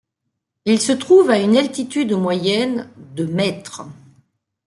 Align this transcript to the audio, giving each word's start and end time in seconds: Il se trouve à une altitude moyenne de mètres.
Il 0.65 0.81
se 0.81 0.93
trouve 0.93 1.29
à 1.29 1.37
une 1.37 1.55
altitude 1.55 2.13
moyenne 2.13 2.89
de 3.13 3.25
mètres. 3.27 3.83